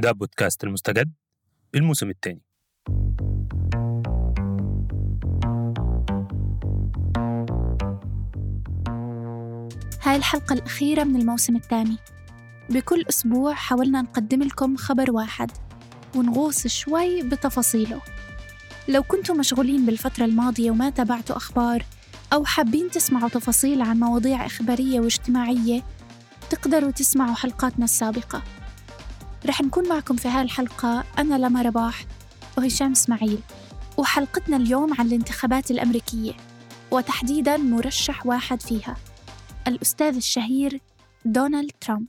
ده 0.00 0.12
بودكاست 0.12 0.64
المستجد. 0.64 1.12
الموسم 1.74 2.10
الثاني 2.10 2.42
هاي 10.02 10.16
الحلقة 10.16 10.52
الأخيرة 10.52 11.04
من 11.04 11.20
الموسم 11.20 11.56
الثاني. 11.56 11.96
بكل 12.70 13.04
أسبوع 13.08 13.54
حاولنا 13.54 14.02
نقدم 14.02 14.42
لكم 14.42 14.76
خبر 14.76 15.10
واحد 15.10 15.50
ونغوص 16.16 16.66
شوي 16.66 17.22
بتفاصيله. 17.22 18.00
لو 18.88 19.02
كنتم 19.02 19.36
مشغولين 19.36 19.86
بالفترة 19.86 20.24
الماضية 20.24 20.70
وما 20.70 20.90
تابعتوا 20.90 21.36
أخبار 21.36 21.84
أو 22.32 22.44
حابين 22.44 22.90
تسمعوا 22.90 23.28
تفاصيل 23.28 23.82
عن 23.82 24.00
مواضيع 24.00 24.46
إخبارية 24.46 25.00
واجتماعية 25.00 25.82
تقدروا 26.50 26.90
تسمعوا 26.90 27.34
حلقاتنا 27.34 27.84
السابقة. 27.84 28.42
رح 29.46 29.60
نكون 29.60 29.88
معكم 29.88 30.16
في 30.16 30.28
هاي 30.28 30.42
الحلقة 30.42 31.04
أنا 31.18 31.34
لما 31.34 31.62
رباح 31.62 32.04
وهشام 32.58 32.92
إسماعيل 32.92 33.38
وحلقتنا 33.96 34.56
اليوم 34.56 34.94
عن 34.98 35.06
الانتخابات 35.06 35.70
الأمريكية 35.70 36.32
وتحديدا 36.90 37.56
مرشح 37.56 38.26
واحد 38.26 38.62
فيها 38.62 38.96
الأستاذ 39.68 40.16
الشهير 40.16 40.80
دونالد 41.24 41.70
ترامب. 41.80 42.06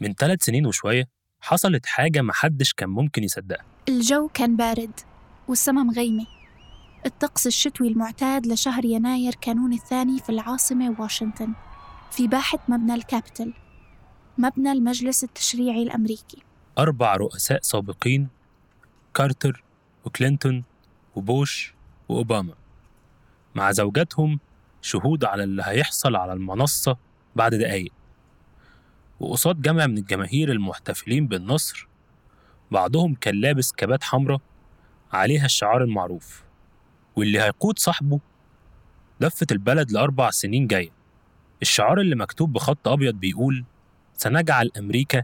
من 0.00 0.14
ثلاث 0.14 0.44
سنين 0.44 0.66
وشوية 0.66 1.04
حصلت 1.40 1.86
حاجة 1.86 2.22
محدش 2.22 2.72
كان 2.72 2.88
ممكن 2.88 3.24
يصدقها. 3.24 3.64
الجو 3.88 4.28
كان 4.28 4.56
بارد 4.56 5.00
والسما 5.48 5.82
مغيمة. 5.82 6.26
الطقس 7.06 7.46
الشتوي 7.46 7.88
المعتاد 7.88 8.46
لشهر 8.46 8.84
يناير 8.84 9.34
كانون 9.34 9.72
الثاني 9.72 10.18
في 10.18 10.28
العاصمة 10.30 10.96
واشنطن 10.98 11.52
في 12.10 12.28
باحة 12.28 12.58
مبنى 12.68 12.94
الكابيتول 12.94 13.54
مبنى 14.38 14.72
المجلس 14.72 15.24
التشريعي 15.24 15.82
الأمريكي. 15.82 16.42
أربع 16.78 17.16
رؤساء 17.16 17.60
سابقين 17.62 18.28
كارتر 19.14 19.64
وكلينتون 20.04 20.64
وبوش 21.14 21.74
وأوباما. 22.08 22.54
مع 23.54 23.72
زوجاتهم 23.72 24.40
شهود 24.82 25.24
على 25.24 25.44
اللي 25.44 25.62
هيحصل 25.66 26.16
على 26.16 26.32
المنصة 26.32 26.96
بعد 27.36 27.54
دقايق. 27.54 27.92
وقصاد 29.20 29.62
جمع 29.62 29.86
من 29.86 29.98
الجماهير 29.98 30.52
المحتفلين 30.52 31.26
بالنصر 31.26 31.88
بعضهم 32.70 33.14
كان 33.14 33.34
لابس 33.34 33.72
كبات 33.72 34.04
حمراء 34.04 34.40
عليها 35.12 35.44
الشعار 35.44 35.84
المعروف. 35.84 36.42
واللي 37.16 37.40
هيقود 37.40 37.78
صاحبه 37.78 38.20
دفة 39.20 39.46
البلد 39.52 39.90
لأربع 39.92 40.30
سنين 40.30 40.66
جاية. 40.66 40.90
الشعار 41.62 42.00
اللي 42.00 42.16
مكتوب 42.16 42.52
بخط 42.52 42.88
أبيض 42.88 43.14
بيقول 43.14 43.64
سنجعل 44.14 44.70
أمريكا 44.78 45.22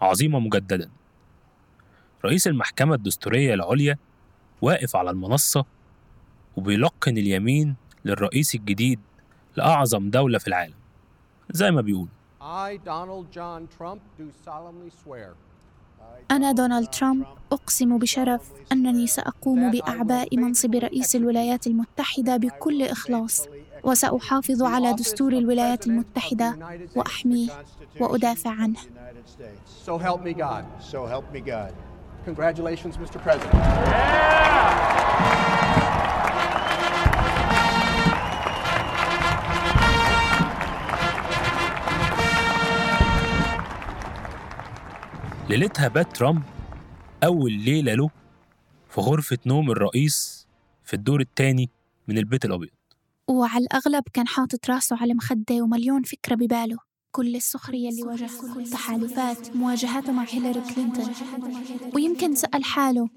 عظيمة 0.00 0.38
مجددا 0.38 0.90
رئيس 2.24 2.46
المحكمة 2.46 2.94
الدستورية 2.94 3.54
العليا 3.54 3.96
واقف 4.62 4.96
على 4.96 5.10
المنصة 5.10 5.64
وبيلقن 6.56 7.18
اليمين 7.18 7.76
للرئيس 8.04 8.54
الجديد 8.54 9.00
لأعظم 9.56 10.10
دولة 10.10 10.38
في 10.38 10.48
العالم. 10.48 10.74
زي 11.50 11.70
ما 11.70 11.80
بيقول 11.80 12.08
I, 12.40 12.78
Donald 12.84 13.26
John 13.36 13.66
Trump, 13.78 14.00
do 14.18 14.26
solemnly 14.46 14.90
swear 14.90 15.34
أنا 16.30 16.52
دونالد 16.52 16.88
ترامب 16.88 17.24
أقسم 17.52 17.98
بشرف 17.98 18.40
أنني 18.72 19.06
سأقوم 19.06 19.70
بأعباء 19.70 20.36
منصب 20.36 20.74
رئيس 20.74 21.16
الولايات 21.16 21.66
المتحدة 21.66 22.36
بكل 22.36 22.82
إخلاص 22.82 23.46
وسأحافظ 23.84 24.62
على 24.62 24.92
دستور 24.92 25.32
الولايات 25.32 25.86
المتحدة 25.86 26.56
وأحميه 26.96 27.48
وأدافع 28.00 28.50
عنه 28.50 28.78
So 29.86 29.98
help 29.98 30.20
me 30.24 30.32
God. 30.32 30.64
So 30.92 31.06
help 31.06 31.26
me 31.34 31.40
God. 31.40 31.72
Congratulations, 32.24 32.96
Mr. 32.96 33.18
President. 33.22 33.54
ليلتها 45.56 45.88
بات 45.88 46.16
ترامب 46.16 46.42
أول 47.24 47.52
ليلة 47.52 47.94
له 47.94 48.10
في 48.88 49.00
غرفة 49.00 49.38
نوم 49.46 49.70
الرئيس 49.70 50.46
في 50.84 50.94
الدور 50.94 51.20
الثاني 51.20 51.70
من 52.08 52.18
البيت 52.18 52.44
الأبيض. 52.44 52.70
وعلى 53.28 53.64
الأغلب 53.64 54.02
كان 54.12 54.28
حاطط 54.28 54.70
راسه 54.70 54.96
على 54.96 55.14
مخدة 55.14 55.62
ومليون 55.62 56.02
فكرة 56.02 56.34
بباله. 56.34 56.78
كل 57.10 57.36
السخرية 57.36 57.88
اللي 57.88 58.02
واجهها 58.02 58.58
التحالفات 58.58 59.56
مواجهاته 59.56 60.12
مع 60.12 60.24
هيلاري 60.28 60.60
كلينتون. 60.74 61.14
ويمكن 61.94 62.34
سأل 62.34 62.64
حاله 62.64 63.08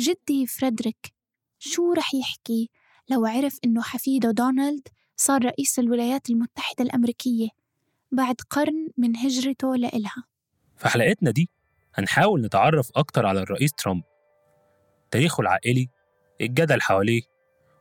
جدي 0.00 0.46
فريدريك 0.46 1.12
شو 1.58 1.92
رح 1.92 2.14
يحكي 2.14 2.70
لو 3.10 3.26
عرف 3.26 3.58
إنه 3.64 3.82
حفيده 3.82 4.30
دونالد 4.30 4.88
صار 5.16 5.44
رئيس 5.44 5.78
الولايات 5.78 6.30
المتحدة 6.30 6.84
الأمريكية 6.84 7.48
بعد 8.12 8.36
قرن 8.50 8.88
من 8.96 9.16
هجرته 9.16 9.76
لإلها؟ 9.76 10.24
في 10.80 10.88
حلقتنا 10.88 11.30
دي 11.30 11.50
هنحاول 11.94 12.40
نتعرف 12.42 12.90
أكتر 12.96 13.26
على 13.26 13.40
الرئيس 13.42 13.72
ترامب 13.72 14.02
تاريخه 15.10 15.40
العائلي 15.40 15.88
الجدل 16.40 16.80
حواليه 16.82 17.22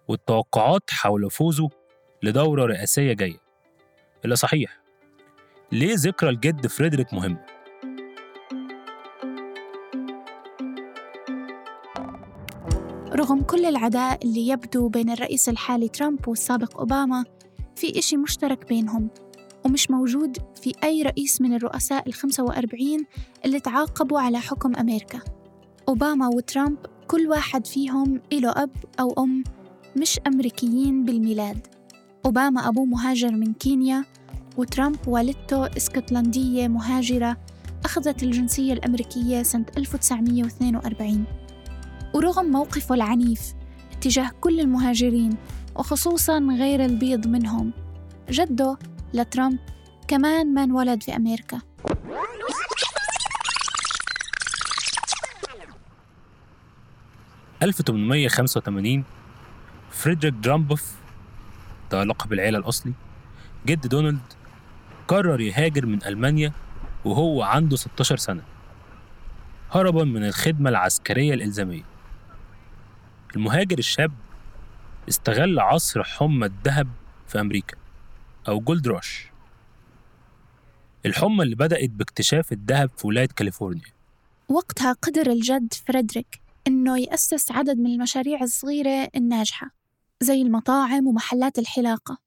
والتوقعات 0.08 0.92
حول 0.92 1.32
فوزه 1.32 1.70
لدورة 2.24 2.66
رئاسية 2.66 3.14
جاية 3.14 3.40
إلا 4.26 4.36
صحيح 4.36 4.80
ليه 5.72 5.94
ذكرى 5.96 6.30
الجد 6.30 6.68
فريدريك 6.68 7.14
مهم؟ 7.14 7.38
رغم 13.16 13.42
كل 13.42 13.66
العداء 13.66 14.26
اللي 14.26 14.48
يبدو 14.48 14.90
بين 14.90 15.10
الرئيس 15.10 15.50
الحالي 15.50 15.88
ترامب 15.88 16.28
والسابق 16.28 16.78
أوباما 16.80 17.26
في 17.76 18.00
إشي 18.00 18.18
مشترك 18.18 18.68
بينهم 18.68 19.10
ومش 19.66 19.92
موجود 19.92 20.38
في 20.62 20.74
أي 20.84 21.04
رئيس 21.04 21.42
من 21.42 21.54
الرؤساء 21.54 22.08
الخمسة 22.08 22.44
وأربعين 22.44 23.06
اللي 23.46 23.60
تعاقبوا 23.60 24.20
على 24.20 24.40
حكم 24.40 24.76
أمريكا. 24.76 25.20
أوباما 25.90 26.28
وترامب 26.28 26.78
كل 27.08 27.28
واحد 27.28 27.68
فيهم 27.68 28.22
له 28.34 28.50
أب 28.52 28.72
أو 29.00 29.24
أم 29.24 29.44
مش 29.98 30.20
أمريكيين 30.28 31.06
بالميلاد. 31.06 31.68
أوباما 32.26 32.68
أبوه 32.68 32.86
مهاجر 32.86 33.32
من 33.32 33.54
كينيا 33.54 34.06
وترامب 34.58 35.08
والدته 35.08 35.78
إسكتلندية 35.78 36.68
مهاجرة 36.68 37.38
أخذت 37.86 38.24
الجنسية 38.24 38.74
الأمريكية 38.74 39.44
سنة 39.44 39.66
1942 39.78 41.24
ورغم 42.14 42.46
موقفه 42.46 42.96
العنيف 42.96 43.54
تجاه 44.02 44.32
كل 44.42 44.60
المهاجرين 44.60 45.36
وخصوصا 45.76 46.40
غير 46.40 46.86
البيض 46.86 47.28
منهم 47.28 47.72
جده 48.30 48.78
لترامب. 49.14 49.60
كمان 50.08 50.54
ما 50.54 50.64
انولد 50.64 51.04
في 51.04 51.16
أمريكا. 51.16 51.58
م 51.58 52.14
1885 57.64 59.04
فريدريك 59.92 60.34
درامبف 60.34 60.96
ده 61.92 62.04
لقب 62.04 62.34
العيلة 62.34 62.58
الأصلي 62.58 62.94
جد 63.66 63.88
دونالد 63.88 64.34
قرر 65.08 65.42
يهاجر 65.42 65.86
من 65.86 66.04
ألمانيا 66.04 66.52
وهو 67.06 67.44
عنده 67.44 67.76
16 67.76 68.18
سنة. 68.18 68.42
هربا 69.72 70.04
من 70.04 70.26
الخدمة 70.26 70.70
العسكرية 70.70 71.34
الإلزامية. 71.34 71.84
المهاجر 73.36 73.78
الشاب 73.78 74.12
استغل 75.10 75.60
عصر 75.60 76.04
حمى 76.04 76.46
الذهب 76.46 76.88
في 77.28 77.40
أمريكا. 77.40 77.78
أو 78.48 78.60
Gold 78.60 78.88
Rush 78.88 79.30
الحمى 81.06 81.44
اللي 81.44 81.56
بدأت 81.56 81.90
باكتشاف 81.90 82.52
الذهب 82.52 82.90
في 82.98 83.08
ولاية 83.08 83.28
كاليفورنيا. 83.28 83.82
وقتها 84.50 84.94
قدر 84.94 85.32
الجد 85.32 85.74
فريدريك 85.74 86.42
إنه 86.68 86.98
يأسس 87.00 87.52
عدد 87.52 87.78
من 87.78 87.86
المشاريع 87.86 88.44
الصغيرة 88.44 89.10
الناجحة 89.16 89.72
زي 90.22 90.42
المطاعم 90.42 91.08
ومحلات 91.08 91.60
الحلاقة. 91.60 92.18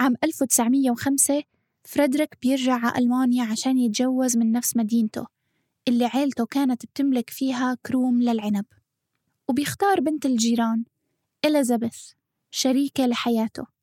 عام 0.00 0.14
1905 0.24 1.42
فريدريك 1.84 2.38
بيرجع 2.42 2.72
على 2.74 2.98
ألمانيا 2.98 3.44
عشان 3.44 3.78
يتجوز 3.78 4.36
من 4.36 4.52
نفس 4.52 4.76
مدينته 4.76 5.26
اللي 5.88 6.04
عيلته 6.06 6.46
كانت 6.46 6.86
بتملك 6.86 7.30
فيها 7.30 7.76
كروم 7.86 8.22
للعنب. 8.22 8.64
وبيختار 9.48 10.00
بنت 10.00 10.26
الجيران 10.26 10.84
إليزابيث 11.44 12.10
شريكة 12.50 13.06
لحياته. 13.06 13.79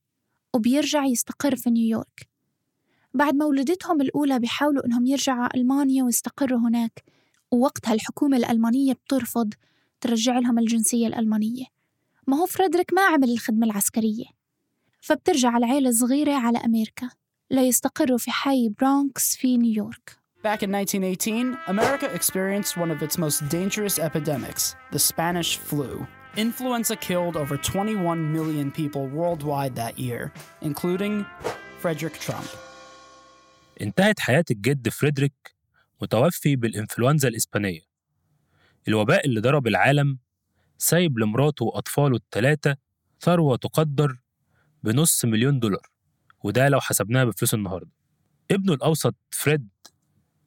وبيرجع 0.54 1.06
يستقر 1.06 1.56
في 1.56 1.70
نيويورك. 1.70 2.28
بعد 3.14 3.36
ما 3.36 3.46
ولدتهم 3.46 4.02
الأولى 4.02 4.40
بيحاولوا 4.40 4.86
إنهم 4.86 5.06
يرجعوا 5.06 5.58
ألمانيا 5.58 6.04
ويستقروا 6.04 6.60
هناك 6.60 7.04
ووقتها 7.52 7.94
الحكومة 7.94 8.38
الألمانية 8.38 8.94
بترفض 8.94 9.54
ترجع 10.02 10.40
لهم 10.40 10.60
الجنسية 10.60 11.08
الألمانية. 11.08 11.66
ما 12.28 12.38
هو 12.38 12.46
فريدريك 12.46 12.94
ما 12.94 13.02
عمل 13.02 13.32
الخدمة 13.32 13.66
العسكرية. 13.66 14.26
فبترجع 15.02 15.58
العيلة 15.58 15.90
الصغيرة 15.90 16.34
على 16.34 16.58
أمريكا 16.58 17.10
ليستقروا 17.52 18.18
في 18.18 18.32
حي 18.32 18.70
برونكس 18.70 19.36
في 19.36 19.58
نيويورك. 19.58 20.18
Back 20.44 20.62
in 20.64 20.72
1918, 20.76 21.58
America 21.68 22.08
experienced 22.14 22.78
one 22.78 22.92
of 22.92 23.02
its 23.02 23.18
most 23.18 23.50
dangerous 23.50 24.00
epidemics, 24.00 24.76
the 24.92 25.00
Spanish 25.00 25.58
flu. 25.58 26.06
Influenza 26.38 26.96
killed 26.96 27.36
over 27.36 27.58
21 27.58 28.32
million 28.32 28.72
people 28.72 29.08
worldwide 29.08 29.76
that 29.76 29.98
year, 29.98 30.32
including 30.62 31.26
Frederick 31.82 32.20
Trump. 32.20 32.48
انتهت 33.82 34.20
حياة 34.20 34.46
الجد 34.52 34.90
فريدريك 34.90 35.56
متوفي 36.02 36.56
بالإنفلونزا 36.56 37.28
الإسبانية 37.28 37.82
الوباء 38.88 39.26
اللي 39.26 39.40
ضرب 39.40 39.68
العالم 39.68 40.18
سايب 40.78 41.20
لمراته 41.20 41.66
وأطفاله 41.66 42.16
الثلاثة 42.16 42.78
ثروة 43.22 43.58
تقدر 43.58 44.18
بنص 44.84 45.26
مليون 45.26 45.60
دولار 45.60 45.90
وده 46.44 46.70
لو 46.70 46.80
حسبناها 46.80 47.26
بفلوس 47.26 47.54
النهاردة 47.54 47.92
ابنه 48.52 48.74
الأوسط 48.74 49.16
فريد 49.32 49.68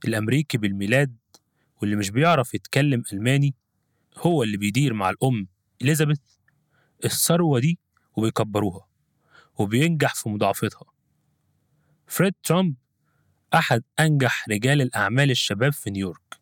الأمريكي 0.05 0.59
بالميلاد 0.59 1.17
واللي 1.83 1.97
مش 1.97 2.11
بيعرف 2.11 2.55
يتكلم 2.55 3.03
ألماني 3.13 3.55
هو 4.17 4.43
اللي 4.43 4.57
بيدير 4.57 4.95
مع 4.95 5.11
الأم 5.11 5.49
إليزابيث 5.83 6.19
الثروة 7.05 7.61
دي 7.61 7.79
وبيكبروها 8.17 8.87
وبينجح 9.59 10.15
في 10.15 10.29
مضاعفتها 10.29 10.85
فريد 12.07 12.35
ترامب 12.43 12.75
أحد 13.55 13.83
أنجح 14.01 14.49
رجال 14.49 14.81
الأعمال 14.83 15.31
الشباب 15.31 15.73
في 15.73 15.91
نيويورك. 15.91 16.41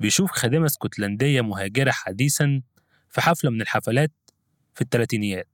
بيشوف 0.00 0.30
خادمة 0.30 0.66
اسكتلندية 0.66 1.40
مهاجرة 1.40 1.90
حديثا 1.90 2.62
في 3.08 3.20
حفلة 3.20 3.50
من 3.50 3.62
الحفلات 3.62 4.12
في 4.74 4.80
الثلاثينيات 4.82 5.48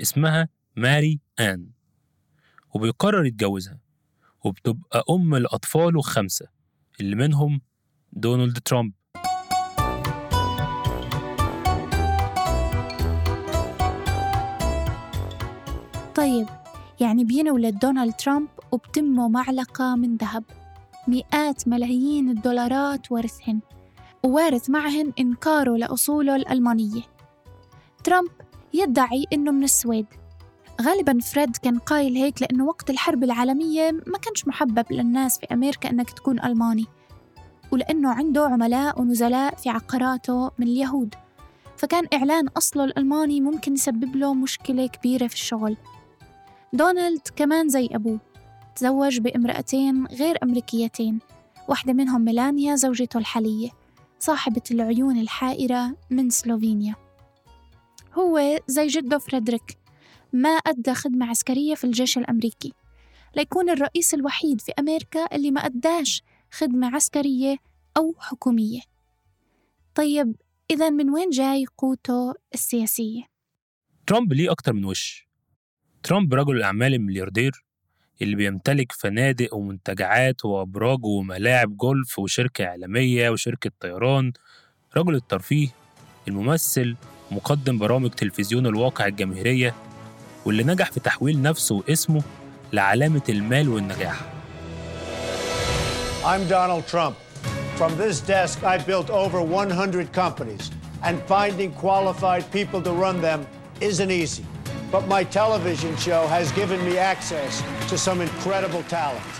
اسمها 0.00 0.48
ماري 0.76 1.20
آن 1.40 1.70
وبيقرر 2.74 3.24
يتجوزها 3.26 3.78
وبتبقى 4.44 5.04
أم 5.10 5.36
لأطفاله 5.36 6.00
خمسة 6.02 6.46
اللي 7.00 7.16
منهم 7.16 7.60
دونالد 8.12 8.58
ترامب. 8.58 8.92
طيب 16.26 16.46
يعني 17.00 17.24
بينولد 17.24 17.78
دونالد 17.78 18.14
ترامب 18.14 18.48
وبتمه 18.72 19.28
معلقة 19.28 19.94
من 19.94 20.16
ذهب. 20.16 20.44
مئات 21.08 21.68
ملايين 21.68 22.30
الدولارات 22.30 23.12
ورثهن 23.12 23.60
ووارث 24.22 24.70
معهن 24.70 25.12
إنكاره 25.20 25.76
لأصوله 25.76 26.36
الألمانية. 26.36 27.02
ترامب 28.04 28.28
يدعي 28.74 29.26
إنه 29.32 29.52
من 29.52 29.64
السويد. 29.64 30.06
غالبا 30.82 31.18
فريد 31.20 31.56
كان 31.56 31.78
قايل 31.78 32.16
هيك 32.16 32.42
لأنه 32.42 32.64
وقت 32.64 32.90
الحرب 32.90 33.24
العالمية 33.24 33.90
ما 34.06 34.18
كانش 34.18 34.48
محبب 34.48 34.84
للناس 34.90 35.38
في 35.38 35.46
أمريكا 35.52 35.90
إنك 35.90 36.10
تكون 36.10 36.44
ألماني 36.44 36.86
ولأنه 37.72 38.12
عنده 38.12 38.46
عملاء 38.46 39.00
ونزلاء 39.00 39.54
في 39.54 39.70
عقاراته 39.70 40.50
من 40.58 40.66
اليهود. 40.66 41.14
فكان 41.76 42.04
إعلان 42.14 42.48
أصله 42.48 42.84
الألماني 42.84 43.40
ممكن 43.40 43.74
يسبب 43.74 44.16
له 44.16 44.34
مشكلة 44.34 44.86
كبيرة 44.86 45.26
في 45.26 45.34
الشغل. 45.34 45.76
دونالد 46.72 47.28
كمان 47.36 47.68
زي 47.68 47.88
أبوه 47.92 48.20
تزوج 48.76 49.18
بامرأتين 49.18 50.06
غير 50.06 50.38
أمريكيتين 50.42 51.18
واحدة 51.68 51.92
منهم 51.92 52.24
ميلانيا 52.24 52.76
زوجته 52.76 53.18
الحالية 53.18 53.70
صاحبة 54.18 54.62
العيون 54.70 55.20
الحائرة 55.20 55.96
من 56.10 56.30
سلوفينيا. 56.30 56.94
هو 58.14 58.60
زي 58.66 58.86
جده 58.86 59.18
فريدريك 59.18 59.78
ما 60.32 60.48
أدى 60.48 60.94
خدمة 60.94 61.26
عسكرية 61.26 61.74
في 61.74 61.84
الجيش 61.84 62.18
الأمريكي. 62.18 62.72
ليكون 63.36 63.70
الرئيس 63.70 64.14
الوحيد 64.14 64.60
في 64.60 64.72
أمريكا 64.78 65.36
اللي 65.36 65.50
ما 65.50 65.60
أداش 65.60 66.22
خدمة 66.50 66.94
عسكرية 66.94 67.56
أو 67.96 68.14
حكومية. 68.18 68.80
طيب 69.94 70.36
إذا 70.70 70.90
من 70.90 71.10
وين 71.10 71.30
جاي 71.30 71.66
قوته 71.78 72.34
السياسية؟ 72.54 73.22
ترامب 74.06 74.32
ليه 74.32 74.50
أكتر 74.52 74.72
من 74.72 74.84
وش؟ 74.84 75.25
ترامب 76.06 76.34
رجل 76.34 76.56
الأعمال 76.56 76.94
الملياردير 76.94 77.64
اللي 78.22 78.36
بيمتلك 78.36 78.92
فنادق 78.92 79.54
ومنتجعات 79.54 80.44
وأبراج 80.44 81.04
وملاعب 81.04 81.76
جولف 81.76 82.18
وشركة 82.18 82.64
إعلامية 82.64 83.30
وشركة 83.30 83.70
طيران 83.80 84.32
رجل 84.96 85.14
الترفيه 85.14 85.68
الممثل 86.28 86.96
مقدم 87.30 87.78
برامج 87.78 88.10
تلفزيون 88.10 88.66
الواقع 88.66 89.06
الجماهيرية 89.06 89.74
واللي 90.44 90.62
نجح 90.64 90.92
في 90.92 91.00
تحويل 91.00 91.42
نفسه 91.42 91.74
واسمه 91.74 92.22
لعلامة 92.72 93.22
المال 93.28 93.68
والنجاح 93.68 94.20
I'm 96.24 96.48
Donald 96.48 96.86
Trump. 96.92 97.16
From 97.78 97.92
this 97.98 98.20
desk, 98.20 98.64
I 98.64 98.78
built 98.78 99.10
over 99.10 99.40
100 99.44 100.12
companies, 100.12 100.70
and 101.04 101.20
finding 101.28 101.72
qualified 101.72 102.44
people 102.52 102.80
to 102.82 102.92
run 102.92 103.20
them 103.20 103.46
isn't 103.80 104.10
easy. 104.10 104.44
But 104.94 105.04
my 105.08 105.22
television 105.40 105.92
show 106.06 106.22
has 106.36 106.46
given 106.60 106.80
me 106.88 106.94
access 107.12 107.52
to 107.90 107.94
some 107.98 108.20
incredible 108.20 108.82
talent. 108.88 109.32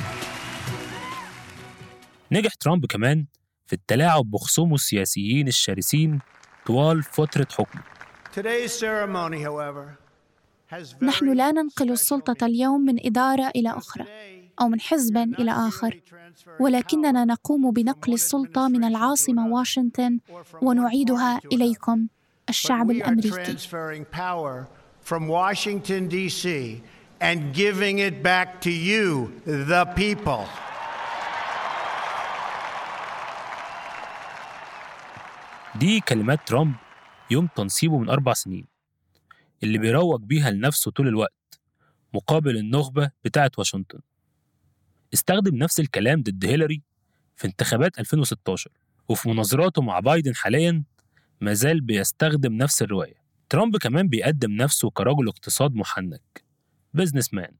نجح 2.32 2.54
ترامب 2.54 2.86
كمان 2.86 3.26
في 3.66 3.72
التلاعب 3.72 4.30
بخصومه 4.30 4.74
السياسيين 4.74 5.48
الشرسين 5.48 6.18
طوال 6.66 7.02
فترة 7.02 7.46
حكمه. 7.58 7.82
Today's 8.34 8.72
ceremony, 8.78 9.42
however, 9.42 9.98
has 10.70 10.92
very 10.92 11.04
نحن 11.04 11.32
لا 11.32 11.52
ننقل 11.52 11.90
السلطة 11.92 12.46
اليوم 12.46 12.80
من 12.80 13.06
إدارة 13.06 13.48
إلى 13.56 13.70
أخرى 13.70 14.04
أو 14.60 14.68
من 14.68 14.80
حزب 14.80 15.16
إلى 15.16 15.50
آخر. 15.50 16.00
ولكننا 16.60 17.24
نقوم 17.24 17.70
بنقل 17.70 18.12
السلطة 18.12 18.68
من 18.68 18.84
العاصمة 18.84 19.46
واشنطن 19.46 20.18
ونعيدها 20.62 21.40
إليكم 21.52 22.06
الشعب 22.48 22.86
We 22.86 22.90
are 22.90 22.96
الأمريكي. 22.96 23.44
transferring 23.56 24.04
power 24.16 24.75
from 25.08 25.28
Washington, 25.28 26.08
D.C., 26.08 26.82
and 27.20 27.54
giving 27.54 28.00
it 28.00 28.16
back 28.30 28.48
to 28.66 28.72
you, 28.88 29.32
the 29.46 29.84
people. 29.94 30.44
دي 35.76 36.00
كلمات 36.00 36.48
ترامب 36.48 36.74
يوم 37.30 37.48
تنصيبه 37.56 37.98
من 37.98 38.08
أربع 38.08 38.32
سنين 38.32 38.66
اللي 39.62 39.78
بيروج 39.78 40.22
بيها 40.22 40.50
لنفسه 40.50 40.90
طول 40.90 41.08
الوقت 41.08 41.60
مقابل 42.14 42.56
النخبة 42.56 43.10
بتاعة 43.24 43.50
واشنطن 43.58 43.98
استخدم 45.14 45.56
نفس 45.56 45.80
الكلام 45.80 46.22
ضد 46.22 46.44
هيلاري 46.44 46.82
في 47.36 47.46
انتخابات 47.46 47.98
2016 47.98 48.70
وفي 49.08 49.28
مناظراته 49.28 49.82
مع 49.82 50.00
بايدن 50.00 50.34
حاليا 50.34 50.84
ما 51.40 51.52
زال 51.52 51.80
بيستخدم 51.80 52.52
نفس 52.52 52.82
الرواية 52.82 53.25
ترامب 53.48 53.76
كمان 53.76 54.08
بيقدم 54.08 54.52
نفسه 54.52 54.90
كرجل 54.90 55.28
اقتصاد 55.28 55.74
محنك 55.74 56.44
بزنس 56.94 57.34
مان 57.34 57.52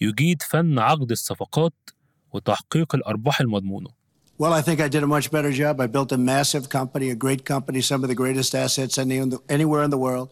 يجيد 0.00 0.42
فن 0.42 0.78
عقد 0.78 1.10
الصفقات 1.10 1.90
وتحقيق 2.32 2.94
الأرباح 2.94 3.40
المضمونة 3.40 4.04
Well, 4.36 4.52
I 4.52 4.62
think 4.62 4.80
I 4.80 4.88
did 4.88 5.04
a 5.04 5.06
much 5.06 5.30
better 5.30 5.52
job. 5.52 5.80
I 5.80 5.86
built 5.86 6.10
a 6.10 6.18
massive 6.18 6.68
company, 6.68 7.08
a 7.10 7.14
great 7.14 7.44
company, 7.44 7.80
some 7.80 8.02
of 8.02 8.08
the 8.08 8.16
greatest 8.16 8.52
assets 8.56 8.98
any, 8.98 9.18
anywhere 9.48 9.84
in 9.84 9.90
the 9.90 10.02
world, 10.06 10.28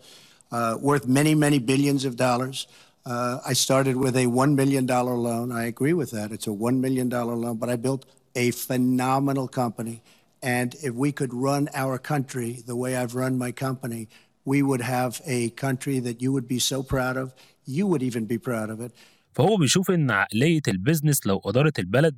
uh, 0.50 0.76
worth 0.81 1.07
many, 1.07 1.37
many 1.37 1.61
billions 1.61 2.04
of 2.04 2.16
dollars. 2.16 2.66
Uh, 3.07 3.38
I 3.47 3.52
started 3.52 3.97
with 3.97 4.16
a 4.16 4.26
$1 4.26 4.57
million 4.57 4.88
loan. 4.88 5.52
I 5.52 5.66
agree 5.66 5.92
with 5.92 6.11
that. 6.11 6.33
It's 6.33 6.49
a 6.49 6.50
$1 6.50 6.81
million 6.81 7.09
loan, 7.11 7.59
but 7.59 7.69
I 7.69 7.76
built 7.76 8.04
a 8.35 8.50
phenomenal 8.50 9.47
company. 9.47 10.02
And 10.42 10.75
if 10.83 10.92
we 10.95 11.12
could 11.12 11.33
run 11.33 11.69
our 11.73 11.97
country 11.97 12.50
the 12.66 12.75
way 12.75 12.97
I've 12.97 13.14
run 13.14 13.38
my 13.38 13.52
company, 13.52 14.09
we 14.44 14.62
would 14.62 14.82
have 14.82 15.20
a 15.26 15.50
country 15.50 16.00
that 16.00 16.16
you 16.22 16.30
would 16.32 16.49
be 16.49 16.58
so 16.58 16.82
proud 16.82 17.16
of. 17.16 17.28
You 17.66 17.87
would 17.87 18.02
even 18.02 18.25
be 18.26 18.38
proud 18.38 18.70
of 18.70 18.80
it. 18.80 18.92
فهو 19.32 19.56
بيشوف 19.56 19.90
إن 19.90 20.11
عقلية 20.11 20.62
البيزنس 20.68 21.26
لو 21.26 21.42
أدارت 21.44 21.78
البلد 21.78 22.16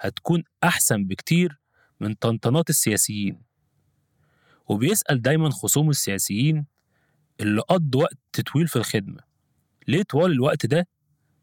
هتكون 0.00 0.44
أحسن 0.64 1.04
بكتير 1.04 1.60
من 2.00 2.14
طنطنات 2.14 2.70
السياسيين 2.70 3.42
وبيسأل 4.68 5.22
دايما 5.22 5.50
خصومه 5.50 5.90
السياسيين 5.90 6.66
اللي 7.40 7.60
قضوا 7.60 8.02
وقت 8.02 8.40
طويل 8.52 8.68
في 8.68 8.76
الخدمة 8.76 9.20
ليه 9.88 10.02
طوال 10.02 10.30
الوقت 10.32 10.66
ده 10.66 10.88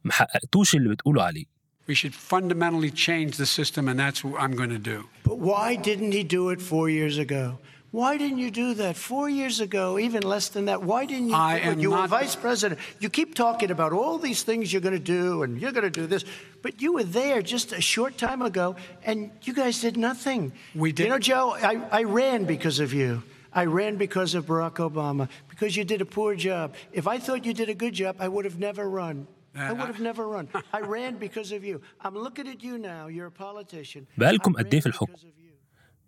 محققتوش 0.06 0.75
اللي 0.75 0.89
بتقولوا 0.89 1.24
عليه 1.24 1.53
We 1.86 1.96
should 1.96 2.15
fundamentally 2.15 2.92
change 3.08 3.32
the 3.36 3.46
system, 3.46 3.89
and 3.89 4.00
that's 4.00 4.24
what 4.24 4.39
I'm 4.44 4.56
going 4.62 4.74
to 4.80 4.84
do. 4.94 5.00
But 5.30 5.38
why 5.50 5.75
didn't 5.75 6.13
he 6.13 6.24
do 6.24 6.44
it 6.53 6.62
four 6.62 6.86
years 6.89 7.18
ago? 7.18 7.58
Why 7.93 8.19
didn't 8.19 8.37
you 8.38 8.50
do 8.50 8.75
that 8.75 8.97
four 8.97 9.31
years 9.31 9.61
ago, 9.61 9.99
even 9.99 10.23
less 10.23 10.49
than 10.50 10.67
that? 10.67 10.83
Why 10.83 11.07
didn't 11.07 11.29
you? 11.31 11.35
I 11.35 11.59
do 11.59 11.65
it? 11.65 11.73
am 11.73 11.81
you 11.81 11.91
were 11.91 11.97
not- 11.97 12.11
vice 12.11 12.37
president. 12.37 12.79
You 13.00 13.09
keep 13.09 13.35
talking 13.35 13.71
about 13.71 13.93
all 13.95 14.19
these 14.19 14.43
things 14.43 14.71
you're 14.73 14.83
going 14.83 15.00
to 15.07 15.12
do, 15.21 15.43
and 15.43 15.59
you're 15.61 15.73
going 15.73 15.85
to 15.93 15.99
do 16.03 16.07
this, 16.07 16.23
but 16.61 16.83
you 16.83 16.93
were 16.93 17.05
there 17.05 17.41
just 17.41 17.73
a 17.73 17.81
short 17.81 18.19
time 18.19 18.43
ago, 18.43 18.77
and 19.05 19.31
you 19.43 19.55
guys 19.55 19.81
did 19.81 19.97
nothing. 19.97 20.53
We 20.75 20.91
You 20.91 20.93
did- 20.93 21.09
know, 21.09 21.19
Joe, 21.19 21.57
I, 21.73 21.81
I 22.00 22.03
ran 22.03 22.45
because 22.45 22.79
of 22.79 22.93
you. 22.93 23.23
I 23.55 23.65
ran 23.65 23.97
because 23.97 24.35
of 24.35 24.45
Barack 24.45 24.77
Obama, 24.91 25.25
because 25.49 25.75
you 25.75 25.83
did 25.85 26.03
a 26.03 26.05
poor 26.19 26.35
job. 26.37 26.75
If 26.93 27.07
I 27.09 27.17
thought 27.19 27.47
you 27.47 27.55
did 27.55 27.71
a 27.71 27.75
good 27.85 27.95
job, 27.95 28.17
I 28.21 28.29
would 28.29 28.45
have 28.45 28.59
never 28.59 28.85
run. 29.03 29.27
I 29.57 29.73
would 29.73 29.87
have 29.88 29.99
never 30.11 30.29
run. 30.29 30.47
I 30.75 30.81
ran 30.81 31.17
because 31.17 31.50
of 31.53 31.65
you. 31.65 31.81
I'm 32.05 32.15
looking 32.27 32.47
at 32.49 32.62
you 32.62 32.77
now. 32.77 33.07
You're 33.09 33.29
a 33.29 33.31
politician. 33.47 34.07
بقالكم 34.19 34.53
I 34.59 34.62
قد 34.62 34.75
إيه 34.75 34.81
في 34.81 34.88
ran 34.91 34.93
الحكم؟ 34.93 35.12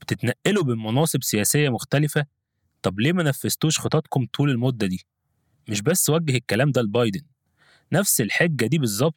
بتتنقلوا 0.05 0.63
بين 0.63 0.77
مناصب 0.77 1.24
سياسية 1.24 1.69
مختلفة؟ 1.69 2.25
طب 2.81 3.00
ليه 3.00 3.13
ما 3.13 3.24
نفذتوش 3.24 3.79
خططكم 3.79 4.25
طول 4.33 4.50
المدة 4.50 4.88
دي؟ 4.88 5.05
مش 5.69 5.81
بس 5.81 6.09
وجه 6.09 6.38
الكلام 6.38 6.71
ده 6.71 6.81
لبايدن. 6.81 7.21
نفس 7.91 8.21
الحجة 8.21 8.65
دي 8.65 8.77
بالظبط 8.77 9.15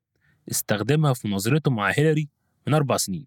استخدمها 0.51 1.13
في 1.13 1.29
مناظرته 1.29 1.71
مع 1.71 1.93
هيلاري 1.97 2.29
من 2.67 2.75
أربع 2.75 2.97
سنين. 2.97 3.27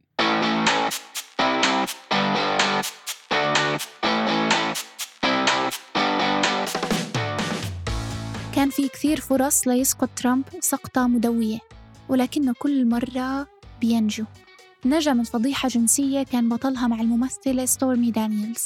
كان 8.56 8.70
في 8.70 8.88
كثير 8.88 9.20
فرص 9.20 9.68
ليسقط 9.68 10.10
ترامب 10.16 10.44
سقطة 10.60 11.08
مدوية 11.08 11.60
ولكنه 12.10 12.54
كل 12.60 12.90
مرة 12.90 13.48
بينجو. 13.82 14.26
نجا 14.86 15.14
من 15.14 15.24
فضيحة 15.24 15.70
جنسية 15.70 16.24
كان 16.24 16.50
بطلها 16.50 16.88
مع 16.88 17.02
الممثلة 17.02 17.66
ستورمي 17.66 18.12
دانييلز. 18.12 18.66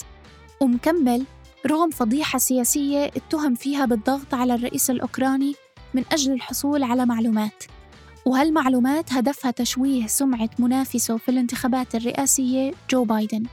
ومكمل 0.61 1.25
رغم 1.67 1.89
فضيحة 1.89 2.39
سياسية 2.39 3.05
اتهم 3.05 3.55
فيها 3.55 3.85
بالضغط 3.85 4.33
على 4.33 4.55
الرئيس 4.55 4.89
الأوكراني 4.89 5.55
من 5.93 6.03
أجل 6.11 6.33
الحصول 6.33 6.83
على 6.83 7.05
معلومات. 7.05 7.63
وهالمعلومات 8.25 9.13
هدفها 9.13 9.51
تشويه 9.51 10.07
سمعة 10.07 10.49
منافسه 10.59 11.17
في 11.17 11.29
الانتخابات 11.29 11.95
الرئاسية؟ 11.95 12.73
جو 12.89 13.03
بايدن. 13.03 13.43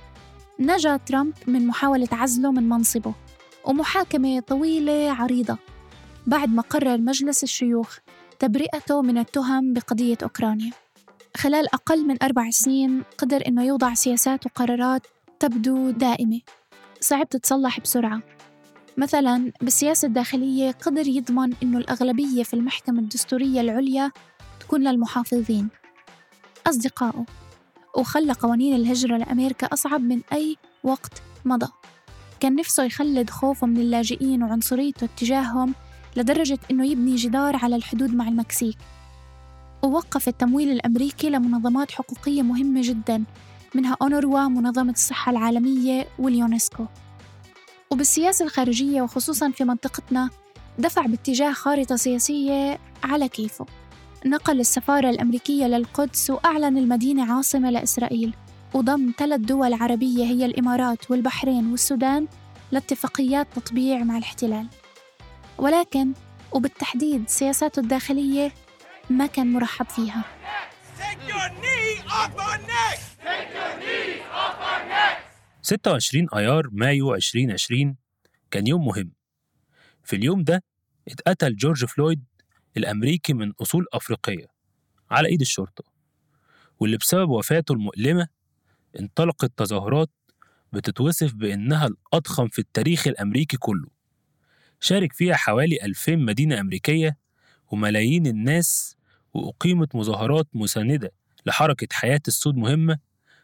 نجا 0.61 0.97
ترامب 0.97 1.35
من 1.47 1.67
محاولة 1.67 2.09
عزله 2.13 2.53
من 2.53 2.69
منصبه. 2.69 3.15
ومحاكمة 3.65 4.41
طويلة 4.41 5.13
عريضة. 5.13 5.59
بعد 6.27 6.49
ما 6.55 6.63
قرر 6.63 6.99
مجلس 6.99 7.43
الشيوخ 7.43 7.99
تبرئته 8.39 9.03
من 9.03 9.19
التهم 9.19 9.73
بقضية 9.73 10.19
أوكرانيا. 10.23 10.82
خلال 11.37 11.75
أقل 11.75 12.07
من 12.07 12.23
أربع 12.23 12.51
سنين 12.51 13.03
قدر 13.19 13.43
إنه 13.49 13.65
يوضع 13.65 13.95
سياسات 13.95 14.47
وقرارات 14.47 15.07
تبدو 15.41 15.91
دائمة. 15.91 16.41
صعب 17.01 17.29
تتصلح 17.29 17.81
بسرعة. 17.81 18.23
مثلا 18.97 19.53
بالسياسة 19.61 20.07
الداخلية 20.07 20.71
قدر 20.71 21.07
يضمن 21.07 21.53
إنه 21.63 21.79
الأغلبية 21.79 22.43
في 22.43 22.55
المحكمة 22.55 22.99
الدستورية 22.99 23.61
العليا 23.61 24.11
تكون 24.61 24.89
للمحافظين. 24.89 25.69
أصدقائه. 26.67 27.25
وخلى 27.97 28.33
قوانين 28.33 28.77
الهجرة 28.77 29.17
لأمريكا 29.17 29.67
أصعب 29.67 30.01
من 30.01 30.21
أي 30.33 30.57
وقت 30.85 31.23
مضى. 31.45 31.69
كان 32.41 32.55
نفسه 32.55 32.85
يخلد 32.85 33.31
خوفه 33.31 33.67
من 33.67 33.77
اللاجئين 33.77 34.43
وعنصريته 34.43 35.05
اتجاههم 35.05 35.75
لدرجة 36.17 36.59
إنه 36.71 36.87
يبني 36.87 37.17
جدار 37.17 37.57
على 37.57 37.77
الحدود 37.77 38.15
مع 38.15 38.29
المكسيك. 38.29 38.79
ووقف 39.83 40.29
التمويل 40.29 40.71
الأمريكي 40.71 41.31
لمنظمات 41.31 41.91
حقوقية 41.91 42.43
مهمة 42.43 42.81
جدا 42.85 43.25
منها 43.75 43.97
أونروا 44.03 44.49
منظمة 44.49 44.93
الصحة 44.93 45.31
العالمية 45.31 46.07
واليونسكو. 46.19 46.87
وبالسياسة 47.91 48.45
الخارجية 48.45 49.03
وخصوصا 49.03 49.51
في 49.51 49.65
منطقتنا 49.65 50.31
دفع 50.79 51.07
باتجاه 51.07 51.53
خارطة 51.53 51.97
سياسية 51.97 52.79
على 53.05 53.29
كيفه. 53.29 53.67
نقل 54.27 54.61
السفارة 54.61 55.11
الأمريكية 55.11 55.67
للقدس 55.67 56.31
وأعلن 56.31 56.79
المدينة 56.79 57.33
عاصمة 57.33 57.71
لإسرائيل. 57.71 58.35
وضم 58.75 59.13
ثلاث 59.19 59.41
دول 59.41 59.75
عربية 59.75 60.25
هي 60.25 60.47
الإمارات 60.47 61.11
والبحرين 61.11 61.71
والسودان 61.71 62.27
لاتفاقيات 62.73 63.47
تطبيع 63.57 64.05
مع 64.05 64.19
الاحتلال. 64.19 64.67
ولكن 65.59 66.13
وبالتحديد 66.53 67.29
سياساته 67.29 67.81
الداخلية 67.81 68.53
ما 69.19 69.27
كان 69.27 69.53
مرحب 69.53 69.87
فيها 69.89 70.25
neck! 72.69 72.99
26 75.63 76.27
أيار 76.35 76.69
مايو 76.73 77.15
2020 77.15 77.97
كان 78.51 78.67
يوم 78.67 78.87
مهم 78.87 79.13
في 80.05 80.17
اليوم 80.17 80.45
ده 80.45 80.65
اتقتل 81.09 81.57
جورج 81.57 81.85
فلويد 81.85 82.25
الأمريكي 82.77 83.33
من 83.33 83.53
أصول 83.63 83.87
أفريقية 83.93 84.47
على 85.11 85.29
إيد 85.29 85.41
الشرطة 85.41 85.85
واللي 86.81 86.97
بسبب 86.97 87.31
وفاته 87.31 87.73
المؤلمة 87.73 88.29
انطلقت 89.01 89.53
تظاهرات 89.57 90.11
بتتوصف 90.73 91.35
بإنها 91.35 91.87
الأضخم 91.87 92.49
في 92.49 92.59
التاريخ 92.59 93.07
الأمريكي 93.09 93.57
كله 93.57 93.89
شارك 94.81 95.13
فيها 95.13 95.35
حوالي 95.35 95.83
2000 95.85 96.17
مدينة 96.17 96.61
أمريكية 96.61 97.17
وملايين 97.71 98.27
الناس 98.27 98.97
وأقيمت 99.35 99.97
مظاهرات 99.97 100.49
مساندة 100.55 101.13
لحركة 101.47 101.89
حياة 101.93 102.21
السود 102.29 102.57
مهمة 102.57 102.99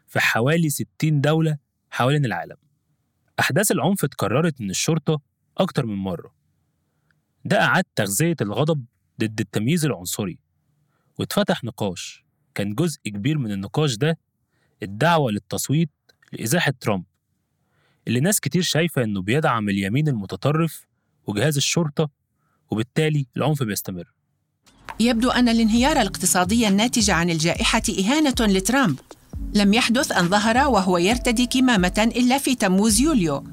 في 0.07 0.21
حوالي 0.21 0.71
60 0.71 1.21
دولة 1.21 1.59
حوالين 1.91 2.25
العالم. 2.25 2.57
أحداث 3.41 3.73
العنف 3.73 4.05
اتكررت 4.05 4.61
من 4.61 4.71
الشرطة 4.71 5.21
أكتر 5.59 5.87
من 5.87 5.95
مرة. 5.95 6.35
ده 7.45 7.61
أعاد 7.65 7.85
تغذية 7.97 8.37
الغضب 8.41 8.85
ضد 9.21 9.41
التمييز 9.41 9.85
العنصري. 9.85 10.39
واتفتح 11.19 11.65
نقاش 11.65 12.25
كان 12.55 12.75
جزء 12.75 13.01
كبير 13.05 13.39
من 13.39 13.53
النقاش 13.53 13.97
ده 13.97 14.19
الدعوة 14.83 15.31
للتصويت 15.31 15.91
لإزاحة 16.33 16.73
ترامب 16.81 17.05
اللي 18.09 18.21
ناس 18.21 18.41
كتير 18.41 18.63
شايفة 18.63 19.05
إنه 19.05 19.23
بيدعم 19.23 19.69
اليمين 19.69 20.09
المتطرف 20.09 20.87
وجهاز 21.27 21.57
الشرطة 21.57 22.11
وبالتالي 22.71 23.27
العنف 23.37 23.63
بيستمر. 23.63 24.13
يبدو 25.01 25.31
أن 25.31 25.49
الانهيار 25.49 26.01
الاقتصادي 26.01 26.69
الناتج 26.69 27.11
عن 27.11 27.31
الجائحة 27.31 27.83
إهانة 27.99 28.35
لترامب. 28.41 28.99
لم 29.55 29.75
يحدث 29.75 30.13
أن 30.13 30.29
ظهر 30.29 30.69
وهو 30.69 30.99
يرتدي 30.99 31.47
كمامة 31.47 32.13
إلا 32.17 32.39
في 32.39 32.55
تموز 32.55 33.01
يوليو. 33.01 33.45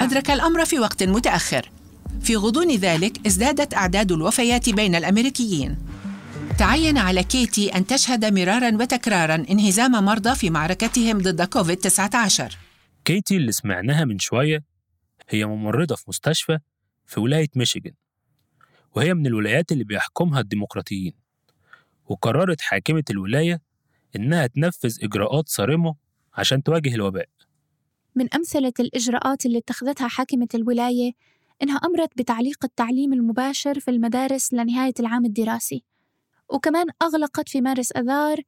أدرك 0.00 0.30
الأمر 0.30 0.64
في 0.64 0.78
وقت 0.78 1.02
متأخر. 1.02 1.70
في 2.20 2.36
غضون 2.36 2.70
ذلك 2.70 3.26
ازدادت 3.26 3.74
أعداد 3.74 4.12
الوفيات 4.12 4.70
بين 4.70 4.94
الأمريكيين. 4.94 5.78
تعين 6.58 6.98
على 6.98 7.24
كيتي 7.24 7.68
أن 7.76 7.86
تشهد 7.86 8.24
مرارا 8.24 8.76
وتكرارا 8.80 9.34
انهزام 9.34 10.04
مرضى 10.04 10.34
في 10.34 10.50
معركتهم 10.50 11.18
ضد 11.18 11.42
كوفيد-19 11.42 12.42
كيتي 13.04 13.36
اللي 13.36 13.52
سمعناها 13.52 14.04
من 14.04 14.18
شوية 14.18 14.64
هي 15.28 15.44
ممرضة 15.44 15.94
في 15.94 16.04
مستشفى 16.08 16.58
في 17.06 17.20
ولاية 17.20 17.48
ميشيغان. 17.56 17.92
وهي 18.94 19.14
من 19.14 19.26
الولايات 19.26 19.72
اللي 19.72 19.84
بيحكمها 19.84 20.40
الديمقراطيين 20.40 21.12
وقررت 22.08 22.60
حاكمة 22.60 23.04
الولاية 23.10 23.60
إنها 24.16 24.46
تنفذ 24.46 25.04
إجراءات 25.04 25.48
صارمة 25.48 25.94
عشان 26.34 26.62
تواجه 26.62 26.94
الوباء. 26.94 27.28
من 28.14 28.34
أمثلة 28.34 28.72
الإجراءات 28.80 29.46
اللي 29.46 29.58
اتخذتها 29.58 30.08
حاكمة 30.08 30.48
الولاية 30.54 31.12
إنها 31.62 31.76
أمرت 31.76 32.18
بتعليق 32.18 32.64
التعليم 32.64 33.12
المباشر 33.12 33.80
في 33.80 33.90
المدارس 33.90 34.54
لنهاية 34.54 34.94
العام 35.00 35.24
الدراسي 35.24 35.84
وكمان 36.48 36.86
أغلقت 37.02 37.48
في 37.48 37.60
مارس 37.60 37.92
أذار 37.92 38.40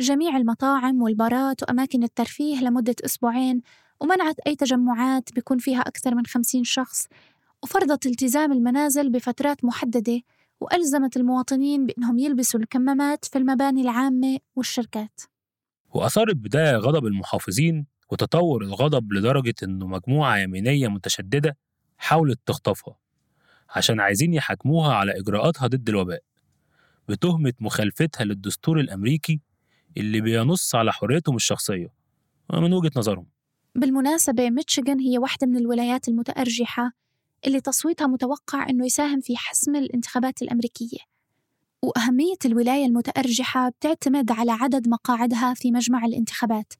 جميع 0.00 0.36
المطاعم 0.36 1.02
والبارات 1.02 1.62
وأماكن 1.62 2.02
الترفيه 2.02 2.60
لمدة 2.60 2.94
أسبوعين 3.04 3.60
ومنعت 4.00 4.38
أي 4.46 4.56
تجمعات 4.56 5.32
بيكون 5.32 5.58
فيها 5.58 5.80
أكثر 5.80 6.14
من 6.14 6.26
خمسين 6.26 6.64
شخص 6.64 7.06
وفرضت 7.66 8.06
التزام 8.06 8.52
المنازل 8.52 9.10
بفترات 9.10 9.64
محددة 9.64 10.20
وألزمت 10.60 11.16
المواطنين 11.16 11.86
بأنهم 11.86 12.18
يلبسوا 12.18 12.60
الكمامات 12.60 13.24
في 13.24 13.38
المباني 13.38 13.82
العامة 13.82 14.38
والشركات. 14.56 15.20
وأثارت 15.94 16.36
بداية 16.36 16.76
غضب 16.76 17.06
المحافظين 17.06 17.86
وتطور 18.10 18.62
الغضب 18.62 19.12
لدرجة 19.12 19.54
إنه 19.62 19.86
مجموعة 19.86 20.36
يمينية 20.38 20.88
متشددة 20.88 21.56
حاولت 21.98 22.40
تخطفها 22.46 22.96
عشان 23.70 24.00
عايزين 24.00 24.34
يحاكموها 24.34 24.94
على 24.94 25.18
إجراءاتها 25.18 25.66
ضد 25.66 25.88
الوباء 25.88 26.22
بتهمة 27.08 27.52
مخالفتها 27.60 28.24
للدستور 28.24 28.80
الأمريكي 28.80 29.40
اللي 29.96 30.20
بينص 30.20 30.74
على 30.74 30.92
حريتهم 30.92 31.36
الشخصية. 31.36 31.92
من 32.52 32.72
وجهة 32.72 32.90
نظرهم. 32.96 33.26
بالمناسبة 33.74 34.50
ميتشيغان 34.50 35.00
هي 35.00 35.18
واحدة 35.18 35.46
من 35.46 35.56
الولايات 35.56 36.08
المتأرجحة 36.08 37.05
اللي 37.46 37.60
تصويتها 37.60 38.06
متوقع 38.06 38.68
أنه 38.70 38.86
يساهم 38.86 39.20
في 39.20 39.36
حسم 39.36 39.76
الانتخابات 39.76 40.42
الأمريكية. 40.42 40.98
وأهمية 41.82 42.36
الولاية 42.44 42.86
المتأرجحة 42.86 43.68
بتعتمد 43.68 44.30
على 44.30 44.52
عدد 44.52 44.88
مقاعدها 44.88 45.54
في 45.54 45.70
مجمع 45.70 46.04
الانتخابات 46.04 46.72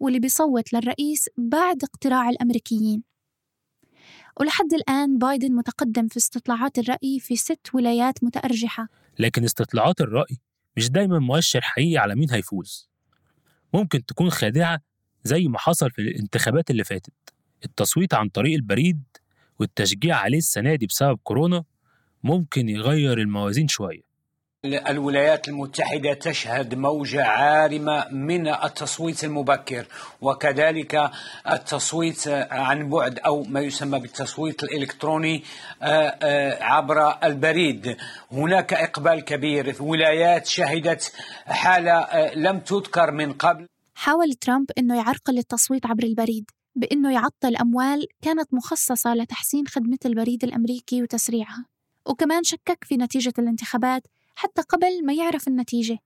واللي 0.00 0.18
بيصوت 0.18 0.72
للرئيس 0.72 1.28
بعد 1.36 1.84
اقتراع 1.84 2.30
الأمريكيين. 2.30 3.02
ولحد 4.40 4.74
الآن 4.74 5.18
بايدن 5.18 5.52
متقدم 5.52 6.08
في 6.08 6.16
استطلاعات 6.16 6.78
الرأي 6.78 7.20
في 7.20 7.36
ست 7.36 7.68
ولايات 7.74 8.24
متأرجحة. 8.24 8.88
لكن 9.18 9.44
استطلاعات 9.44 10.00
الرأي 10.00 10.38
مش 10.76 10.90
دايما 10.90 11.18
مؤشر 11.18 11.60
حقيقي 11.60 11.96
على 11.96 12.14
مين 12.14 12.30
هيفوز. 12.30 12.88
ممكن 13.74 14.06
تكون 14.06 14.30
خادعة 14.30 14.80
زي 15.24 15.48
ما 15.48 15.58
حصل 15.58 15.90
في 15.90 16.02
الانتخابات 16.02 16.70
اللي 16.70 16.84
فاتت. 16.84 17.12
التصويت 17.64 18.14
عن 18.14 18.28
طريق 18.28 18.54
البريد 18.54 19.02
والتشجيع 19.60 20.16
عليه 20.16 20.38
السنة 20.38 20.74
دي 20.74 20.86
بسبب 20.86 21.18
كورونا 21.22 21.64
ممكن 22.22 22.68
يغير 22.68 23.18
الموازين 23.18 23.68
شوية. 23.68 24.06
الولايات 24.64 25.48
المتحدة 25.48 26.14
تشهد 26.14 26.74
موجة 26.74 27.24
عارمة 27.24 28.08
من 28.10 28.48
التصويت 28.48 29.24
المبكر 29.24 29.86
وكذلك 30.20 31.10
التصويت 31.50 32.28
عن 32.50 32.90
بعد 32.90 33.18
أو 33.18 33.42
ما 33.42 33.60
يسمى 33.60 33.98
بالتصويت 33.98 34.64
الإلكتروني 34.64 35.44
آه، 35.82 35.86
آه، 36.22 36.62
عبر 36.62 37.24
البريد. 37.24 37.96
هناك 38.32 38.74
إقبال 38.74 39.20
كبير. 39.20 39.72
في 39.72 39.82
ولايات 39.82 40.46
شهدت 40.46 41.12
حالة 41.46 41.92
آه، 41.92 42.34
لم 42.34 42.60
تذكر 42.60 43.10
من 43.10 43.32
قبل. 43.32 43.66
حاول 43.94 44.34
ترامب 44.34 44.70
إنه 44.78 44.96
يعرقل 44.96 45.38
التصويت 45.38 45.86
عبر 45.86 46.04
البريد. 46.04 46.50
بإنه 46.76 47.12
يعطل 47.12 47.56
أموال 47.56 48.06
كانت 48.22 48.54
مخصصة 48.54 49.14
لتحسين 49.14 49.66
خدمة 49.66 49.98
البريد 50.04 50.44
الأمريكي 50.44 51.02
وتسريعها 51.02 51.66
وكمان 52.06 52.42
شكك 52.42 52.84
في 52.84 52.96
نتيجة 52.96 53.32
الانتخابات 53.38 54.06
حتى 54.34 54.62
قبل 54.62 55.06
ما 55.06 55.14
يعرف 55.14 55.48
النتيجة 55.48 55.98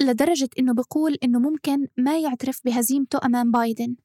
لدرجة 0.00 0.48
إنه 0.58 0.74
بيقول 0.74 1.16
إنه 1.24 1.38
ممكن 1.38 1.86
ما 1.96 2.18
يعترف 2.18 2.60
بهزيمته 2.64 3.18
أمام 3.24 3.50
بايدن 3.50 3.96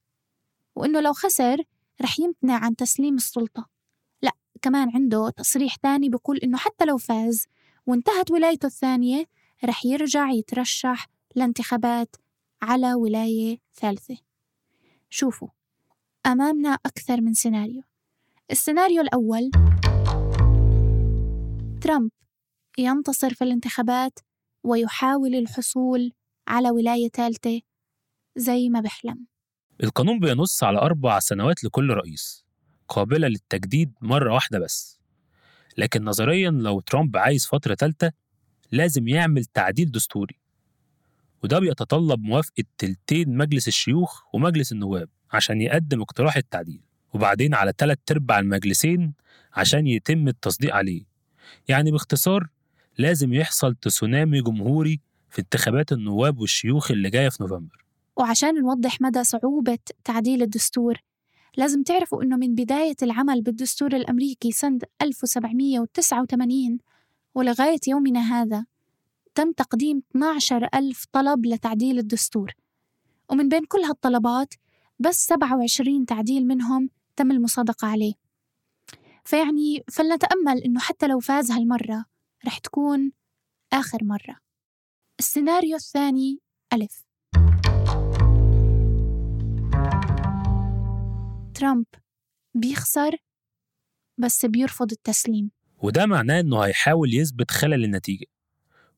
وإنه 0.76 1.00
لو 1.00 1.12
خسر 1.12 1.62
رح 2.02 2.20
يمتنع 2.20 2.54
عن 2.64 2.76
تسليم 2.76 3.14
السلطة. 3.14 3.68
لا 4.22 4.32
كمان 4.62 4.90
عنده 4.94 5.30
تصريح 5.30 5.76
تاني 5.76 6.08
بيقول 6.08 6.36
إنه 6.38 6.58
حتى 6.58 6.84
لو 6.84 6.98
فاز 6.98 7.46
وانتهت 7.86 8.30
ولايته 8.30 8.66
الثانية 8.66 9.24
رح 9.64 9.86
يرجع 9.86 10.30
يترشح 10.30 11.08
لانتخابات 11.34 12.16
على 12.62 12.94
ولاية 12.94 13.58
ثالثة. 13.74 14.16
شوفوا 15.10 15.48
أمامنا 16.26 16.78
أكثر 16.86 17.20
من 17.20 17.34
سيناريو. 17.34 17.82
السيناريو 18.50 19.02
الأول 19.02 19.50
ترامب 21.80 22.10
ينتصر 22.78 23.34
في 23.34 23.44
الانتخابات 23.44 24.18
ويحاول 24.64 25.34
الحصول 25.34 26.12
على 26.48 26.70
ولاية 26.70 27.08
ثالثة 27.08 27.60
زي 28.36 28.68
ما 28.68 28.80
بحلم 28.80 29.26
القانون 29.82 30.20
بينص 30.20 30.64
على 30.64 30.78
أربع 30.78 31.18
سنوات 31.18 31.64
لكل 31.64 31.90
رئيس 31.90 32.44
قابلة 32.88 33.28
للتجديد 33.28 33.92
مرة 34.00 34.34
واحدة 34.34 34.58
بس. 34.58 35.00
لكن 35.78 36.04
نظريا 36.04 36.50
لو 36.50 36.80
ترامب 36.80 37.16
عايز 37.16 37.46
فترة 37.46 37.74
تالتة 37.74 38.12
لازم 38.72 39.08
يعمل 39.08 39.44
تعديل 39.44 39.90
دستوري. 39.90 40.40
وده 41.44 41.58
بيتطلب 41.58 42.20
موافقة 42.20 42.64
تلتين 42.78 43.36
مجلس 43.36 43.68
الشيوخ 43.68 44.22
ومجلس 44.34 44.72
النواب 44.72 45.08
عشان 45.32 45.60
يقدم 45.60 46.00
اقتراح 46.00 46.36
التعديل 46.36 46.80
وبعدين 47.14 47.54
على 47.54 47.72
تلات 47.72 48.00
أرباع 48.10 48.38
المجلسين 48.38 49.12
عشان 49.52 49.86
يتم 49.86 50.28
التصديق 50.28 50.74
عليه. 50.74 51.04
يعني 51.68 51.90
باختصار 51.90 52.48
لازم 52.98 53.32
يحصل 53.32 53.74
تسونامي 53.74 54.40
جمهوري 54.42 55.00
في 55.30 55.38
انتخابات 55.38 55.92
النواب 55.92 56.38
والشيوخ 56.40 56.90
اللي 56.90 57.10
جاية 57.10 57.28
في 57.28 57.42
نوفمبر. 57.42 57.84
وعشان 58.16 58.54
نوضح 58.54 59.00
مدى 59.00 59.24
صعوبة 59.24 59.78
تعديل 60.04 60.42
الدستور 60.42 61.02
لازم 61.56 61.82
تعرفوا 61.82 62.22
إنه 62.22 62.36
من 62.36 62.54
بداية 62.54 62.96
العمل 63.02 63.42
بالدستور 63.42 63.96
الأمريكي 63.96 64.52
سنة 64.52 64.78
1789 65.02 66.78
ولغاية 67.34 67.80
يومنا 67.88 68.20
هذا 68.20 68.66
تم 69.36 69.52
تقديم 69.52 70.02
12 70.10 70.68
ألف 70.74 71.04
طلب 71.12 71.46
لتعديل 71.46 71.98
الدستور. 71.98 72.52
ومن 73.30 73.48
بين 73.48 73.64
كل 73.68 73.78
هالطلبات 73.78 74.54
بس 74.98 75.26
27 75.26 76.06
تعديل 76.06 76.46
منهم 76.46 76.90
تم 77.16 77.30
المصادقة 77.30 77.88
عليه. 77.88 78.12
فيعني 79.24 79.84
فلنتأمل 79.92 80.62
إنه 80.64 80.80
حتى 80.80 81.06
لو 81.06 81.20
فاز 81.20 81.50
هالمرة 81.50 82.04
رح 82.46 82.58
تكون 82.58 83.12
آخر 83.72 84.04
مرة. 84.04 84.36
السيناريو 85.18 85.76
الثاني 85.76 86.38
ألف. 86.72 87.06
ترامب 91.54 91.86
بيخسر 92.54 93.16
بس 94.18 94.46
بيرفض 94.46 94.92
التسليم. 94.92 95.50
وده 95.82 96.06
معناه 96.06 96.40
إنه 96.40 96.60
هيحاول 96.60 97.14
يثبت 97.14 97.50
خلل 97.50 97.84
النتيجة. 97.84 98.26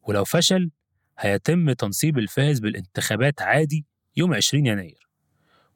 ولو 0.03 0.25
فشل 0.25 0.71
هيتم 1.19 1.73
تنصيب 1.73 2.19
الفائز 2.19 2.61
بالانتخابات 2.61 3.43
عادي 3.43 3.87
يوم 4.17 4.35
20 4.35 4.67
يناير. 4.67 5.09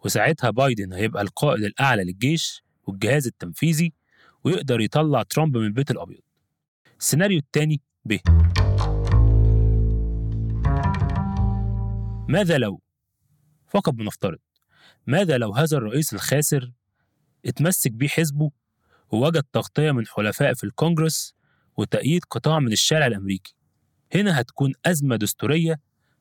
وساعتها 0.04 0.50
بايدن 0.50 0.92
هيبقى 0.92 1.22
القائد 1.22 1.64
الأعلى 1.64 2.04
للجيش 2.04 2.62
والجهاز 2.84 3.26
التنفيذي 3.26 3.92
ويقدر 4.44 4.80
يطلع 4.80 5.22
ترامب 5.22 5.56
من 5.56 5.66
البيت 5.66 5.90
الأبيض. 5.90 6.20
السيناريو 7.00 7.38
الثاني 7.38 7.80
ب. 8.04 8.16
ماذا 12.28 12.58
لو؟ 12.58 12.80
فقط 13.68 13.92
بنفترض. 13.92 14.38
ماذا 15.06 15.38
لو 15.38 15.52
هذا 15.52 15.76
الرئيس 15.76 16.14
الخاسر 16.14 16.72
اتمسك 17.46 17.90
بيه 17.92 18.08
حزبه 18.08 18.50
ووجد 19.10 19.42
تغطية 19.52 19.90
من 19.92 20.06
حلفاء 20.06 20.54
في 20.54 20.64
الكونجرس 20.64 21.34
وتأييد 21.76 22.24
قطاع 22.24 22.58
من 22.58 22.72
الشارع 22.72 23.06
الأمريكي؟ 23.06 23.54
هنا 24.14 24.40
هتكون 24.40 24.72
أزمة 24.86 25.16
دستورية 25.16 25.80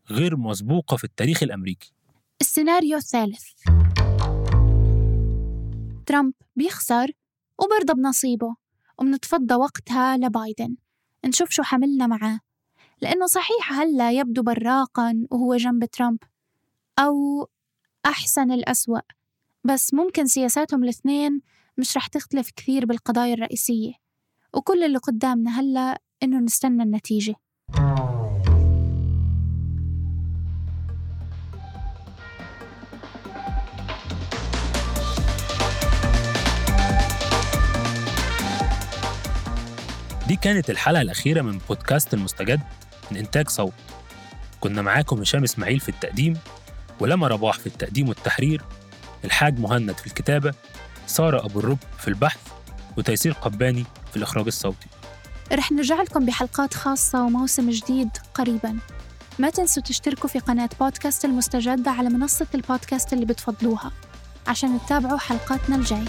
غير 0.10 0.38
مسبوقة 0.38 0.98
في 0.98 1.04
التاريخ 1.04 1.44
الأمريكي. 1.44 1.94
السيناريو 2.42 2.98
الثالث. 2.98 3.44
ترامب 6.06 6.34
بيخسر 6.56 7.12
وبرضى 7.60 7.94
بنصيبه 7.94 8.56
ومنتفضى 8.98 9.56
وقتها 9.56 10.18
لبايدن. 10.18 10.76
نشوف 11.26 11.50
شو 11.50 11.64
حملنا 11.64 12.08
معاه. 12.08 12.40
لأنه 13.02 13.26
صحيح 13.26 13.74
هلأ 13.74 14.12
يبدو 14.12 14.44
براقا 14.44 15.28
وهو 15.32 15.56
جنب 15.56 15.86
ترامب 15.86 16.20
أو 17.00 17.48
أحسن 18.06 18.52
الأسوأ. 18.52 19.00
بس 19.64 19.94
ممكن 19.94 20.26
سياساتهم 20.26 20.84
الاثنين 20.84 21.42
مش 21.78 21.98
رح 21.98 22.08
تختلف 22.08 22.52
كثير 22.56 22.86
بالقضايا 22.86 23.34
الرئيسية. 23.34 23.94
وكل 24.54 24.84
اللي 24.84 24.98
قدامنا 24.98 25.60
هلأ 25.60 26.02
إنه 26.24 26.40
نستنى 26.40 26.84
النتيجة. 26.84 27.36
دي 27.72 27.86
كانت 40.36 40.70
الحلقة 40.70 41.02
الأخيرة 41.02 41.42
من 41.42 41.58
بودكاست 41.58 42.14
المستجد 42.14 42.62
من 43.12 43.18
إنتاج 43.18 43.50
صوت. 43.50 43.74
كنا 44.60 44.82
معاكم 44.82 45.20
هشام 45.22 45.44
إسماعيل 45.44 45.80
في 45.80 45.90
التقديم 45.90 46.38
ولما 47.00 47.28
رباح 47.28 47.60
في 47.60 47.68
التقديم 47.68 48.10
والتحرير 48.10 48.62
الحاج 49.26 49.60
مهند 49.60 49.92
في 49.92 50.08
الكتابة 50.08 50.54
سارة 51.08 51.46
أبو 51.46 51.60
الرب 51.60 51.78
في 52.00 52.08
البحث 52.08 52.40
وتيسير 52.98 53.32
قباني 53.34 53.86
في 54.12 54.18
الإخراج 54.18 54.46
الصوتي. 54.46 54.88
رح 55.52 55.72
نرجع 55.72 56.02
لكم 56.02 56.26
بحلقات 56.26 56.74
خاصة 56.74 57.24
وموسم 57.24 57.70
جديد 57.70 58.10
قريبا. 58.34 58.78
ما 59.40 59.50
تنسوا 59.50 59.84
تشتركوا 59.84 60.30
في 60.30 60.40
قناة 60.40 60.70
بودكاست 60.80 61.26
المستجد 61.26 61.88
على 61.88 62.10
منصة 62.10 62.48
البودكاست 62.56 63.14
اللي 63.14 63.26
بتفضلوها 63.26 63.92
عشان 64.48 64.80
تتابعوا 64.86 65.18
حلقاتنا 65.18 65.76
الجاي. 65.76 66.06